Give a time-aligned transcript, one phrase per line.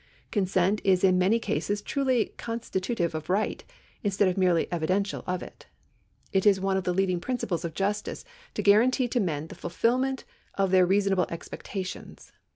[0.31, 3.63] Consent is in many cases truly constitutive of right,
[4.01, 5.67] instead of merely evidential of it.
[6.33, 8.25] It is one of the leading principles of justice
[8.55, 10.23] to guarantee to men the fulfilment
[10.55, 12.31] of their reasonable expectations.